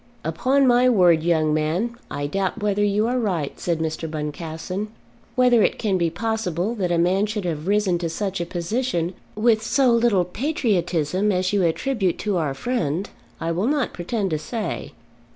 "Upon 0.25 0.65
my 0.65 0.89
word, 0.89 1.21
young 1.21 1.53
men, 1.53 1.95
I 2.09 2.25
doubt 2.25 2.59
whether 2.63 2.83
you 2.83 3.05
are 3.05 3.19
right," 3.19 3.59
said 3.59 3.77
Mr. 3.77 4.09
Boncassen. 4.09 4.87
"Whether 5.35 5.61
it 5.61 5.77
can 5.77 5.99
be 5.99 6.09
possible 6.09 6.73
that 6.73 6.91
a 6.91 6.97
man 6.97 7.27
should 7.27 7.45
have 7.45 7.67
risen 7.67 7.99
to 7.99 8.09
such 8.09 8.41
a 8.41 8.47
position 8.47 9.13
with 9.35 9.61
so 9.61 9.91
little 9.91 10.25
patriotism 10.25 11.31
as 11.31 11.53
you 11.53 11.61
attribute 11.61 12.17
to 12.17 12.37
our 12.37 12.55
friend, 12.55 13.11
I 13.39 13.51
will 13.51 13.67
not 13.67 13.93
pretend 13.93 14.31
to 14.31 14.39
say. 14.39 14.93